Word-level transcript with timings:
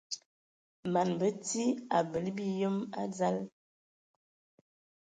Man 0.93 1.09
bəti 1.19 1.63
abələ 1.99 2.31
biyəm 2.37 2.77
a 2.99 3.01
dzal. 3.15 3.37